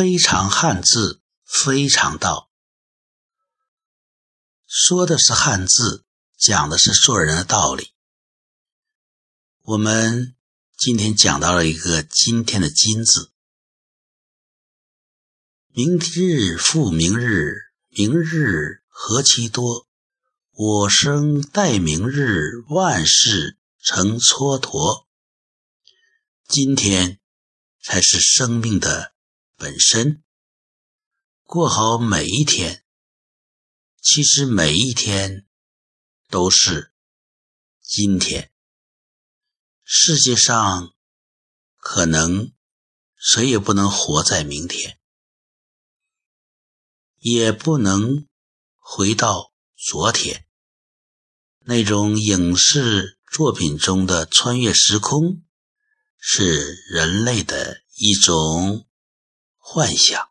[0.00, 2.50] 非常汉字，非常道。
[4.66, 6.06] 说的是汉字，
[6.38, 7.92] 讲的是做人的道理。
[9.60, 10.34] 我们
[10.78, 13.30] 今天讲到了一个今天的“今”字，
[15.68, 19.86] 明日复明日，明日何其多。
[20.52, 25.04] 我生待明日，万事成蹉跎。
[26.48, 27.20] 今天
[27.82, 29.12] 才是生命的
[29.60, 30.24] 本身，
[31.44, 32.82] 过好每一天。
[34.00, 35.46] 其实每一天
[36.30, 36.94] 都是
[37.82, 38.54] 今天。
[39.84, 40.94] 世界上
[41.76, 42.54] 可能
[43.14, 44.98] 谁也不能活在明天，
[47.18, 48.26] 也不能
[48.78, 50.48] 回到昨天。
[51.58, 55.44] 那种影视作品中的穿越时空，
[56.16, 58.86] 是人类的一种
[59.72, 60.30] 幻想。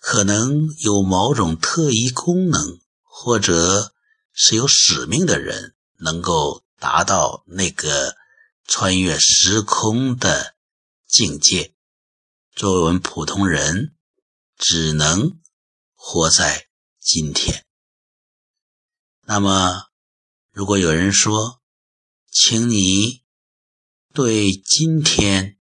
[0.00, 3.94] 可能有某种特异功能，或者
[4.32, 8.16] 是有使命的人，能够达到那个
[8.64, 10.56] 穿越时空的
[11.06, 11.72] 境界。
[12.56, 13.94] 作为我们普通人，
[14.58, 15.40] 只能
[15.94, 16.66] 活在
[16.98, 17.64] 今天。
[19.20, 19.86] 那么，
[20.50, 21.62] 如果有人说，
[22.28, 23.22] 请你
[24.12, 25.60] 对今天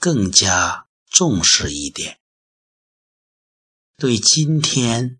[0.00, 0.85] 更加
[1.16, 2.20] 重视一点，
[3.96, 5.18] 对今天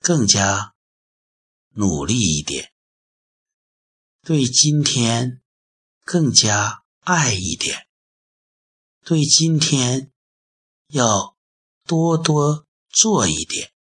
[0.00, 0.74] 更加
[1.70, 2.74] 努力一点，
[4.20, 5.40] 对今天
[6.04, 7.88] 更加爱一点，
[9.02, 10.12] 对今天
[10.88, 11.38] 要
[11.86, 13.72] 多多做一点，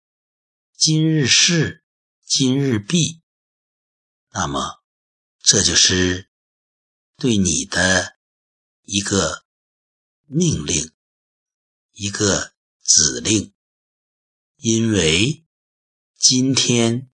[0.78, 1.80] 今日事。
[2.34, 3.20] 今日毕，
[4.30, 4.81] 那么
[5.42, 6.30] 这就是
[7.18, 8.18] 对你的
[8.84, 9.44] 一个
[10.28, 10.94] 命令，
[11.92, 12.53] 一个
[12.84, 13.53] 指令。
[14.58, 15.44] 因为
[16.17, 17.09] 今天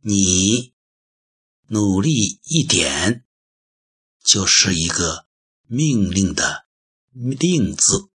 [0.00, 0.74] 你
[1.68, 3.24] 努力一点，
[4.24, 5.26] 就是一个
[5.66, 6.66] 命令的
[7.12, 8.10] “令”字，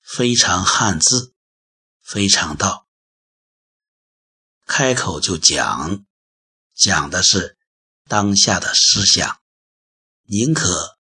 [0.00, 1.34] 非常汉字，
[2.00, 2.88] 非常道。
[4.66, 6.06] 开口就讲，
[6.74, 7.58] 讲的是
[8.04, 9.42] 当下的思想，
[10.22, 10.98] 宁可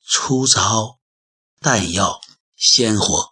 [0.00, 1.00] 粗糙，
[1.60, 2.20] 但要
[2.60, 3.29] 鲜活。